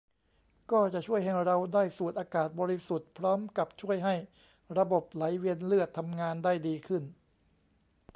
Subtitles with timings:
[0.71, 4.15] ก็จะช่วยให้เราได้สูดอากาศบริสุทธิ์ พร้อมกับช่วยให้
[4.77, 7.03] ระบบไหลเวียนเลือดทำงานได้ดีขึ้น